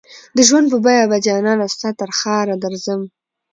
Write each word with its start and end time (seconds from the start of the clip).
د 0.35 0.37
ژوند 0.47 0.67
په 0.71 0.77
بیه 0.85 1.03
به 1.11 1.17
جانانه 1.25 1.65
ستا 1.75 1.89
ترښاره 2.01 2.55
درځم 2.63 3.01